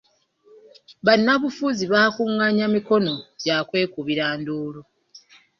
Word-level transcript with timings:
Bannabyabufuzi 1.05 1.83
bakungaanya 1.93 2.65
mikono 2.75 3.13
gya 3.43 3.57
kwekubira 3.67 4.25
nduulu. 4.39 4.81